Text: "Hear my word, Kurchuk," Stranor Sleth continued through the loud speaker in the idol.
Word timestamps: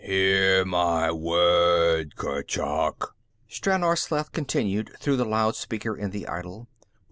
"Hear 0.03 0.65
my 0.65 1.11
word, 1.11 2.15
Kurchuk," 2.15 3.13
Stranor 3.47 3.95
Sleth 3.95 4.31
continued 4.31 4.89
through 4.99 5.17
the 5.17 5.25
loud 5.25 5.55
speaker 5.55 5.95
in 5.95 6.09
the 6.09 6.27
idol. 6.27 6.67